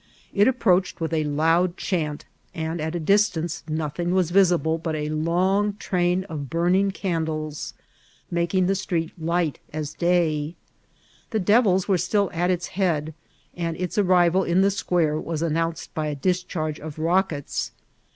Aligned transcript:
It 0.33 0.47
approached 0.47 0.99
with 0.99 1.13
a 1.13 1.25
loud 1.25 1.77
chant, 1.77 2.25
and 2.55 2.81
at 2.81 2.95
a 2.95 2.99
distance 2.99 3.61
nothing 3.69 4.15
was 4.15 4.31
visible 4.31 4.79
but 4.79 4.95
a 4.95 5.09
long 5.09 5.73
tndn 5.73 6.23
of 6.23 6.47
bimuaig 6.49 6.93
oaodleB^ 7.27 7.73
making 8.31 8.65
the 8.65 8.73
street 8.73 9.13
light 9.21 9.59
as 9.71 9.93
day* 9.93 10.55
The 11.29 11.39
devils 11.39 11.87
were 11.87 11.99
still 11.99 12.31
at 12.33 12.49
its 12.49 12.69
head, 12.69 13.13
and 13.55 13.77
its 13.77 13.95
ariiyal 13.95 14.47
in 14.47 14.61
the 14.61 14.71
square 14.71 15.19
was 15.19 15.43
annoanoed 15.43 15.87
by 15.93 16.07
a 16.07 16.15
discharge 16.15 16.79
of 16.79 16.97
rockets. 16.97 17.71